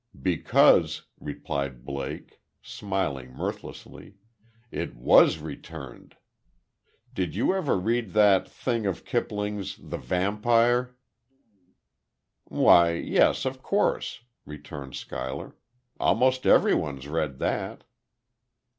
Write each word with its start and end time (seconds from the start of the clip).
"Because," 0.23 1.03
replied 1.19 1.85
Blake, 1.85 2.41
smiling 2.63 3.35
mirthlessly 3.35 4.15
"it 4.71 4.95
was 4.95 5.37
returned.... 5.37 6.15
Did 7.13 7.35
you 7.35 7.53
ever 7.53 7.77
read 7.77 8.13
that! 8.13 8.49
thing 8.49 8.87
of 8.87 9.05
Kipling's, 9.05 9.77
The 9.77 9.97
Vampire?" 9.99 10.95
"Why, 12.45 12.93
yes, 12.93 13.45
of 13.45 13.61
course," 13.61 14.23
returned 14.43 14.95
Schuyler. 14.95 15.55
"Almost 15.99 16.47
everyone's 16.47 17.07
read 17.07 17.37
that." 17.37 17.83